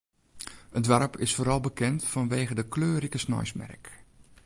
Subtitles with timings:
[0.77, 3.85] It doarp is foaral bekend fanwege de kleurrike sneinsmerk.